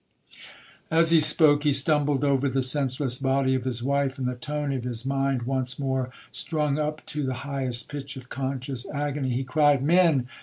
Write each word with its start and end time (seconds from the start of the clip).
'As 0.89 1.11
he 1.11 1.19
spoke, 1.19 1.61
he 1.61 1.71
stumbled 1.73 2.23
over 2.23 2.49
the 2.49 2.63
senseless 2.63 3.19
body 3.19 3.53
of 3.53 3.65
his 3.65 3.83
wife; 3.83 4.17
and 4.17 4.27
the 4.27 4.33
tone 4.33 4.73
of 4.73 4.83
his 4.83 5.05
mind 5.05 5.43
once 5.43 5.77
more 5.77 6.09
strung 6.31 6.79
up 6.79 7.05
to 7.05 7.21
the 7.23 7.35
highest 7.45 7.87
pitch 7.87 8.17
of 8.17 8.27
conscious 8.27 8.89
agony, 8.89 9.29
he 9.29 9.43
cried, 9.43 9.83
'Men! 9.83 10.27